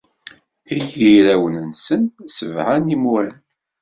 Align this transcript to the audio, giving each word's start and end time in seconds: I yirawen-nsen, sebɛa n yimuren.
I 0.75 0.77
yirawen-nsen, 0.99 2.03
sebɛa 2.35 2.75
n 2.77 2.91
yimuren. 2.91 3.37